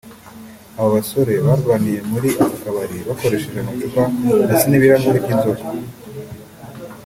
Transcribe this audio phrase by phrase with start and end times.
[0.77, 4.01] Aba basore barwaniye muri aka kabari bakoresheje amacupa
[4.45, 5.63] ndetse n’ibirahuri by’inzoga